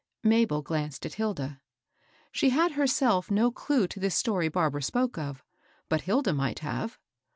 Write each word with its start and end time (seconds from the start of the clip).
Mabel 0.23 0.63
glanced 0.63 1.05
at 1.05 1.13
Hilda. 1.13 1.61
She 2.31 2.49
had 2.49 2.71
herself 2.71 3.29
no 3.29 3.51
clue 3.51 3.87
to 3.89 3.99
this 3.99 4.15
story 4.15 4.49
Barbara 4.49 4.81
spoke 4.81 5.15
of, 5.15 5.43
but 5.89 6.01
Hilda 6.01 6.31
migb 6.31 6.57
have. 6.57 6.97